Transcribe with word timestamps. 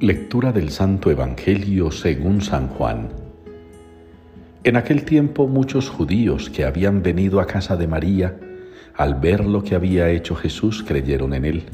Lectura 0.00 0.50
del 0.50 0.70
Santo 0.70 1.10
Evangelio 1.10 1.90
según 1.90 2.40
San 2.40 2.68
Juan. 2.68 3.10
En 4.64 4.78
aquel 4.78 5.04
tiempo 5.04 5.46
muchos 5.46 5.90
judíos 5.90 6.48
que 6.48 6.64
habían 6.64 7.02
venido 7.02 7.38
a 7.38 7.46
casa 7.46 7.76
de 7.76 7.86
María, 7.86 8.40
al 8.96 9.16
ver 9.16 9.44
lo 9.44 9.62
que 9.62 9.74
había 9.74 10.08
hecho 10.08 10.34
Jesús, 10.36 10.82
creyeron 10.82 11.34
en 11.34 11.44
él. 11.44 11.64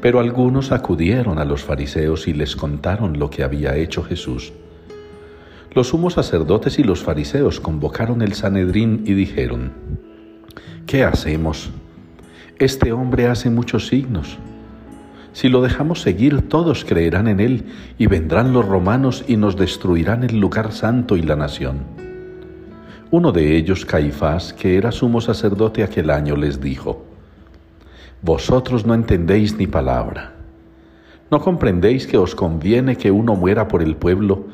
Pero 0.00 0.18
algunos 0.18 0.72
acudieron 0.72 1.38
a 1.38 1.44
los 1.44 1.62
fariseos 1.62 2.26
y 2.26 2.32
les 2.32 2.56
contaron 2.56 3.18
lo 3.18 3.28
que 3.28 3.42
había 3.42 3.76
hecho 3.76 4.02
Jesús. 4.02 4.54
Los 5.74 5.88
sumos 5.88 6.14
sacerdotes 6.14 6.78
y 6.78 6.84
los 6.84 7.02
fariseos 7.02 7.60
convocaron 7.60 8.22
el 8.22 8.32
Sanedrín 8.32 9.02
y 9.04 9.12
dijeron, 9.12 9.72
¿qué 10.86 11.04
hacemos? 11.04 11.68
Este 12.58 12.92
hombre 12.92 13.26
hace 13.26 13.50
muchos 13.50 13.88
signos 13.88 14.38
si 15.40 15.48
lo 15.48 15.62
dejamos 15.62 16.02
seguir, 16.02 16.50
todos 16.50 16.84
creerán 16.84 17.26
en 17.26 17.40
Él 17.40 17.64
y 17.96 18.08
vendrán 18.08 18.52
los 18.52 18.68
romanos 18.68 19.24
y 19.26 19.38
nos 19.38 19.56
destruirán 19.56 20.22
el 20.22 20.38
lugar 20.38 20.70
santo 20.70 21.16
y 21.16 21.22
la 21.22 21.34
nación. 21.34 21.78
Uno 23.10 23.32
de 23.32 23.56
ellos, 23.56 23.86
Caifás, 23.86 24.52
que 24.52 24.76
era 24.76 24.92
sumo 24.92 25.22
sacerdote 25.22 25.82
aquel 25.82 26.10
año, 26.10 26.36
les 26.36 26.60
dijo, 26.60 27.06
Vosotros 28.20 28.84
no 28.84 28.92
entendéis 28.92 29.56
ni 29.56 29.66
palabra. 29.66 30.34
¿No 31.30 31.40
comprendéis 31.40 32.06
que 32.06 32.18
os 32.18 32.34
conviene 32.34 32.96
que 32.96 33.10
uno 33.10 33.34
muera 33.34 33.66
por 33.66 33.82
el 33.82 33.96
pueblo 33.96 34.44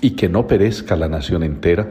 y 0.00 0.16
que 0.16 0.28
no 0.28 0.48
perezca 0.48 0.96
la 0.96 1.06
nación 1.06 1.44
entera? 1.44 1.86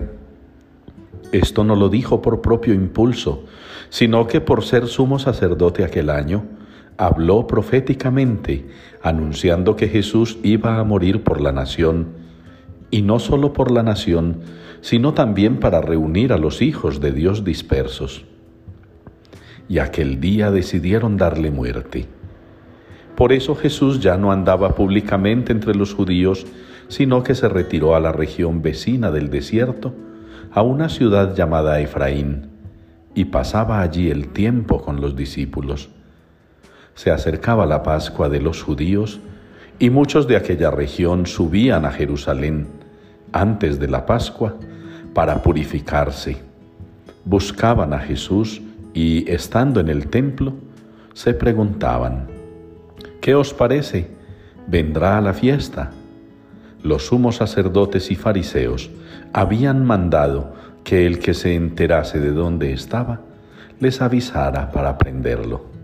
Esto 1.31 1.63
no 1.63 1.77
lo 1.77 1.87
dijo 1.87 2.21
por 2.21 2.41
propio 2.41 2.73
impulso, 2.73 3.45
sino 3.87 4.27
que 4.27 4.41
por 4.41 4.65
ser 4.65 4.87
sumo 4.87 5.19
sacerdote 5.19 5.85
aquel 5.85 6.09
año, 6.09 6.43
habló 6.97 7.47
proféticamente, 7.47 8.65
anunciando 9.01 9.75
que 9.75 9.87
Jesús 9.87 10.37
iba 10.43 10.79
a 10.79 10.83
morir 10.83 11.23
por 11.23 11.41
la 11.41 11.51
nación, 11.51 12.07
y 12.91 13.01
no 13.01 13.19
solo 13.19 13.53
por 13.53 13.71
la 13.71 13.83
nación, 13.83 14.39
sino 14.81 15.13
también 15.13 15.59
para 15.59 15.81
reunir 15.81 16.31
a 16.31 16.37
los 16.37 16.61
hijos 16.61 17.01
de 17.01 17.11
Dios 17.11 17.43
dispersos. 17.43 18.25
Y 19.67 19.79
aquel 19.79 20.19
día 20.19 20.51
decidieron 20.51 21.17
darle 21.17 21.51
muerte. 21.51 22.05
Por 23.15 23.33
eso 23.33 23.55
Jesús 23.55 23.99
ya 23.99 24.17
no 24.17 24.31
andaba 24.31 24.75
públicamente 24.75 25.51
entre 25.51 25.73
los 25.73 25.93
judíos, 25.93 26.45
sino 26.87 27.23
que 27.23 27.33
se 27.33 27.49
retiró 27.49 27.95
a 27.95 27.99
la 27.99 28.11
región 28.11 28.61
vecina 28.61 29.09
del 29.11 29.29
desierto, 29.29 29.93
a 30.51 30.61
una 30.61 30.87
ciudad 30.87 31.35
llamada 31.35 31.79
Efraín, 31.81 32.49
y 33.15 33.25
pasaba 33.25 33.81
allí 33.81 34.11
el 34.11 34.27
tiempo 34.27 34.81
con 34.81 35.01
los 35.01 35.15
discípulos 35.15 35.89
se 36.95 37.11
acercaba 37.11 37.65
la 37.65 37.83
Pascua 37.83 38.29
de 38.29 38.41
los 38.41 38.63
judíos 38.63 39.19
y 39.77 39.89
muchos 39.89 40.27
de 40.27 40.37
aquella 40.37 40.71
región 40.71 41.25
subían 41.27 41.85
a 41.85 41.91
Jerusalén 41.91 42.67
antes 43.33 43.79
de 43.79 43.89
la 43.89 44.05
Pascua 44.05 44.55
para 45.13 45.43
purificarse. 45.43 46.37
Buscaban 47.25 47.93
a 47.93 47.99
Jesús 47.99 48.61
y 48.93 49.29
estando 49.29 49.81
en 49.81 49.89
el 49.89 50.07
templo 50.07 50.53
se 51.13 51.33
preguntaban, 51.33 52.27
¿qué 53.21 53.35
os 53.35 53.53
parece? 53.53 54.09
¿Vendrá 54.67 55.17
a 55.17 55.21
la 55.21 55.33
fiesta? 55.33 55.91
Los 56.81 57.07
sumos 57.07 57.37
sacerdotes 57.37 58.11
y 58.11 58.15
fariseos 58.15 58.89
habían 59.33 59.85
mandado 59.85 60.53
que 60.83 61.05
el 61.05 61.19
que 61.19 61.33
se 61.33 61.55
enterase 61.55 62.19
de 62.19 62.31
dónde 62.31 62.71
estaba 62.71 63.21
les 63.79 64.01
avisara 64.01 64.71
para 64.71 64.97
prenderlo. 64.97 65.74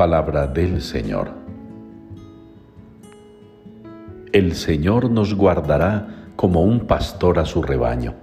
Palabra 0.00 0.46
del 0.46 0.80
Señor. 0.80 1.28
El 4.32 4.54
Señor 4.54 5.10
nos 5.10 5.34
guardará 5.34 6.30
como 6.36 6.62
un 6.62 6.86
pastor 6.86 7.38
a 7.38 7.44
su 7.44 7.60
rebaño. 7.62 8.14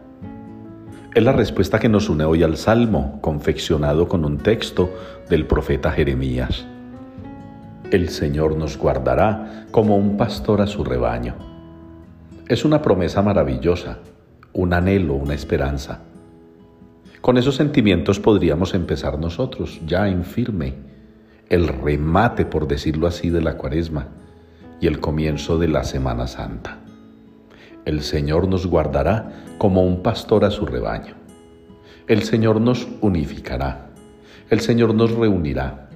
Es 1.13 1.23
la 1.23 1.33
respuesta 1.33 1.77
que 1.77 1.87
nos 1.87 2.09
une 2.09 2.25
hoy 2.25 2.41
al 2.41 2.57
Salmo, 2.57 3.19
confeccionado 3.21 4.07
con 4.07 4.25
un 4.25 4.39
texto 4.39 4.89
del 5.29 5.45
profeta 5.45 5.91
Jeremías. 5.91 6.65
El 7.91 8.09
Señor 8.09 8.57
nos 8.57 8.75
guardará 8.75 9.67
como 9.69 9.97
un 9.97 10.17
pastor 10.17 10.61
a 10.61 10.65
su 10.65 10.83
rebaño. 10.83 11.35
Es 12.47 12.65
una 12.65 12.81
promesa 12.81 13.21
maravillosa, 13.21 13.99
un 14.51 14.73
anhelo, 14.73 15.13
una 15.13 15.35
esperanza. 15.35 15.99
Con 17.21 17.37
esos 17.37 17.53
sentimientos 17.53 18.19
podríamos 18.19 18.73
empezar 18.73 19.19
nosotros, 19.19 19.79
ya 19.85 20.07
en 20.07 20.23
firme, 20.23 20.96
el 21.49 21.67
remate, 21.67 22.45
por 22.45 22.67
decirlo 22.67 23.07
así, 23.07 23.29
de 23.29 23.41
la 23.41 23.57
cuaresma 23.57 24.07
y 24.79 24.87
el 24.87 24.99
comienzo 24.99 25.57
de 25.57 25.67
la 25.67 25.83
Semana 25.83 26.27
Santa. 26.27 26.79
El 27.85 28.01
Señor 28.01 28.47
nos 28.47 28.67
guardará 28.67 29.31
como 29.57 29.85
un 29.85 30.03
pastor 30.03 30.43
a 30.43 30.51
su 30.51 30.65
rebaño. 30.65 31.15
El 32.07 32.23
Señor 32.23 32.59
nos 32.59 32.87
unificará. 33.01 33.89
El 34.49 34.59
Señor 34.59 34.93
nos 34.93 35.11
reunirá. 35.11 35.89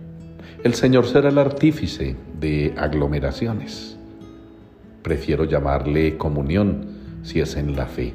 El 0.63 0.73
Señor 0.73 1.05
será 1.05 1.29
el 1.29 1.37
artífice 1.37 2.15
de 2.39 2.73
aglomeraciones. 2.77 3.97
Prefiero 5.01 5.45
llamarle 5.45 6.17
comunión 6.17 7.19
si 7.23 7.39
es 7.39 7.55
en 7.55 7.75
la 7.75 7.87
fe. 7.87 8.13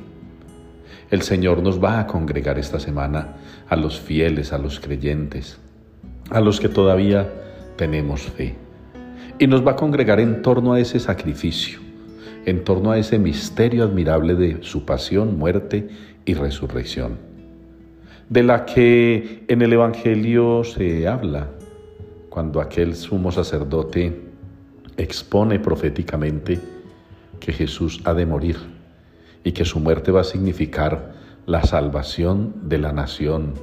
El 1.11 1.23
Señor 1.23 1.63
nos 1.63 1.83
va 1.83 2.01
a 2.01 2.07
congregar 2.07 2.59
esta 2.59 2.81
semana 2.81 3.37
a 3.69 3.77
los 3.77 4.01
fieles, 4.01 4.53
a 4.53 4.59
los 4.59 4.81
creyentes, 4.81 5.59
a 6.31 6.41
los 6.41 6.61
que 6.61 6.69
todavía 6.69 7.31
tenemos 7.77 8.23
fe. 8.23 8.55
Y 9.39 9.47
nos 9.47 9.67
va 9.67 9.73
a 9.73 9.77
congregar 9.77 10.21
en 10.21 10.43
torno 10.43 10.73
a 10.73 10.81
ese 10.81 10.99
sacrificio, 10.99 11.79
en 12.47 12.65
torno 12.65 12.91
a 12.91 12.99
ese 12.99 13.19
misterio 13.19 13.85
admirable 13.85 14.35
de 14.35 14.63
su 14.63 14.85
pasión, 14.85 15.39
muerte 15.39 15.89
y 16.25 16.35
resurrección, 16.35 17.19
de 18.29 18.43
la 18.43 18.65
que 18.65 19.45
en 19.49 19.63
el 19.63 19.73
Evangelio 19.73 20.65
se 20.65 21.07
habla 21.07 21.51
cuando 22.31 22.61
aquel 22.61 22.97
sumo 22.97 23.31
sacerdote 23.31 24.21
expone 24.97 25.59
proféticamente 25.59 26.59
que 27.41 27.53
Jesús 27.53 28.01
ha 28.05 28.15
de 28.15 28.27
morir 28.27 28.57
y 29.45 29.53
que 29.53 29.65
su 29.65 29.79
muerte 29.79 30.11
va 30.11 30.23
a 30.23 30.25
significar 30.25 31.15
la 31.47 31.63
salvación 31.63 32.55
de 32.69 32.79
la 32.79 32.93
nación, 32.93 33.55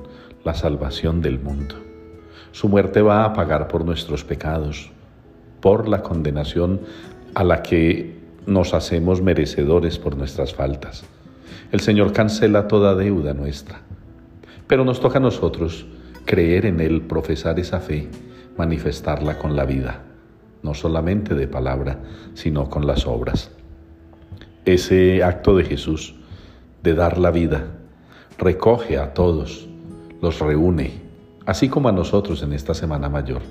la 0.46 0.54
salvación 0.54 1.22
del 1.22 1.40
mundo. 1.40 1.93
Su 2.54 2.70
muerte 2.70 3.02
va 3.02 3.26
a 3.26 3.34
pagar 3.34 3.68
por 3.68 3.84
nuestros 3.84 4.24
pecados, 4.24 4.92
por 5.60 5.90
la 5.90 6.04
condenación 6.04 6.82
a 7.34 7.44
la 7.44 7.64
que 7.64 8.16
nos 8.46 8.76
hacemos 8.76 9.24
merecedores 9.24 9.98
por 9.98 10.16
nuestras 10.16 10.54
faltas. 10.54 11.04
El 11.72 11.80
Señor 11.80 12.14
cancela 12.14 12.68
toda 12.68 12.94
deuda 12.94 13.34
nuestra. 13.34 13.82
Pero 14.68 14.86
nos 14.86 15.00
toca 15.00 15.18
a 15.18 15.22
nosotros 15.22 15.88
creer 16.26 16.68
en 16.68 16.80
Él, 16.80 17.02
profesar 17.02 17.60
esa 17.60 17.80
fe, 17.80 18.08
manifestarla 18.56 19.40
con 19.40 19.56
la 19.56 19.66
vida, 19.66 20.04
no 20.62 20.76
solamente 20.76 21.34
de 21.34 21.48
palabra, 21.48 22.02
sino 22.36 22.70
con 22.70 22.86
las 22.86 23.08
obras. 23.08 23.50
Ese 24.64 25.24
acto 25.24 25.58
de 25.58 25.64
Jesús 25.64 26.14
de 26.84 26.94
dar 26.94 27.18
la 27.18 27.32
vida 27.32 27.66
recoge 28.38 29.00
a 29.00 29.16
todos, 29.16 29.68
los 30.22 30.40
reúne, 30.40 31.03
así 31.46 31.70
como 31.70 31.90
a 31.90 31.92
nosotros 31.92 32.42
en 32.44 32.54
esta 32.54 32.74
Semana 32.74 33.10
Mayor. 33.10 33.42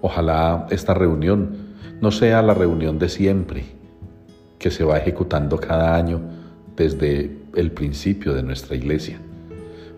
Ojalá 0.00 0.66
esta 0.70 0.94
reunión 0.94 1.68
no 2.00 2.10
sea 2.10 2.42
la 2.42 2.54
reunión 2.54 2.98
de 2.98 3.08
siempre, 3.08 3.64
que 4.58 4.70
se 4.70 4.84
va 4.84 4.98
ejecutando 4.98 5.58
cada 5.58 5.96
año 5.96 6.20
desde 6.76 7.36
el 7.54 7.72
principio 7.72 8.34
de 8.34 8.42
nuestra 8.42 8.76
iglesia. 8.76 9.18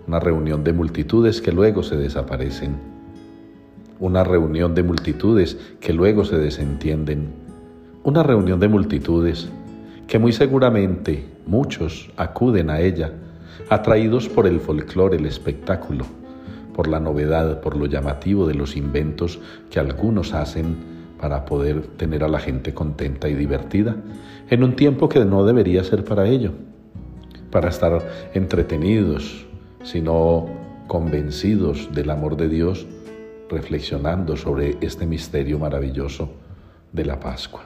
Una 0.07 0.21
reunión 0.21 0.65
de 0.65 0.73
multitudes 0.73 1.41
que 1.41 1.53
luego 1.53 1.83
se 1.83 1.97
desaparecen. 1.97 2.77
Una 3.99 4.25
reunión 4.25 4.75
de 4.75 4.83
multitudes 4.83 5.57
que 5.79 5.93
luego 5.93 6.25
se 6.25 6.39
desentienden. 6.39 7.33
Una 8.03 8.23
reunión 8.23 8.61
de 8.61 8.69
multitudes 8.69 9.49
que 10.07 10.19
muy 10.19 10.33
seguramente 10.33 11.27
muchos 11.47 12.11
acuden 12.17 12.71
a 12.71 12.81
ella, 12.81 13.13
atraídos 13.69 14.29
por 14.29 14.47
el 14.47 14.59
folclore, 14.59 15.19
el 15.19 15.27
espectáculo 15.27 16.07
por 16.81 16.89
la 16.89 16.99
novedad, 16.99 17.61
por 17.61 17.77
lo 17.77 17.85
llamativo 17.85 18.47
de 18.47 18.55
los 18.55 18.75
inventos 18.75 19.39
que 19.69 19.79
algunos 19.79 20.33
hacen 20.33 20.77
para 21.21 21.45
poder 21.45 21.83
tener 21.99 22.25
a 22.25 22.29
la 22.29 22.39
gente 22.39 22.73
contenta 22.73 23.29
y 23.29 23.35
divertida, 23.35 23.97
en 24.49 24.65
un 24.65 24.77
tiempo 24.77 25.07
que 25.07 25.23
no 25.27 25.45
debería 25.45 25.85
ser 25.85 26.05
para 26.05 26.27
ello, 26.27 26.53
para 27.51 27.69
estar 27.69 28.01
entretenidos, 28.33 29.45
sino 29.83 30.47
convencidos 30.87 31.91
del 31.95 32.09
amor 32.09 32.39
de 32.39 32.49
Dios, 32.49 32.87
reflexionando 33.51 34.39
sobre 34.39 34.79
este 34.81 35.05
misterio 35.05 35.59
maravilloso 35.59 36.31
de 36.95 37.05
la 37.05 37.21
Pascua. 37.21 37.65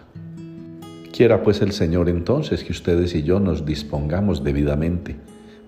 Quiera 1.12 1.40
pues 1.44 1.62
el 1.62 1.70
Señor 1.70 2.08
entonces 2.08 2.64
que 2.64 2.72
ustedes 2.72 3.14
y 3.14 3.22
yo 3.22 3.38
nos 3.38 3.64
dispongamos 3.64 4.43
debidamente 4.43 5.14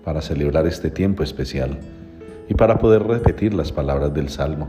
para 0.03 0.21
celebrar 0.21 0.67
este 0.67 0.89
tiempo 0.89 1.23
especial 1.23 1.79
y 2.49 2.53
para 2.53 2.79
poder 2.79 3.03
repetir 3.03 3.53
las 3.53 3.71
palabras 3.71 4.13
del 4.13 4.29
Salmo, 4.29 4.67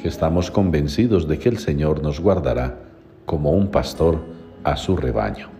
que 0.00 0.08
estamos 0.08 0.50
convencidos 0.50 1.28
de 1.28 1.38
que 1.38 1.48
el 1.48 1.58
Señor 1.58 2.02
nos 2.02 2.20
guardará 2.20 2.78
como 3.24 3.52
un 3.52 3.68
pastor 3.68 4.18
a 4.64 4.76
su 4.76 4.96
rebaño. 4.96 5.55